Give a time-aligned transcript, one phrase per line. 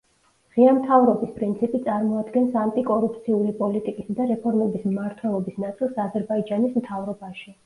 [0.53, 7.57] ღია მთავრობის პრინციპი წარმოადგენს ანტიკორუფციული პოლიტიკისა და რეფორმების მმართველობის ნაწილს აზერბაიჯანის მთავრობაში.